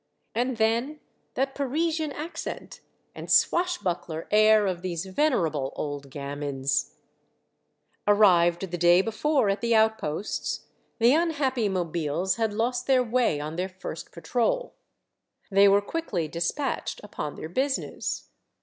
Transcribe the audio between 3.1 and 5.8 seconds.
and swashbuckler air of these venerable